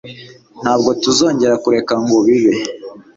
Ntabwo 0.61 0.89
tuzongera 1.01 1.55
kureka 1.63 1.93
ngo 2.03 2.17
bibe. 2.25 2.53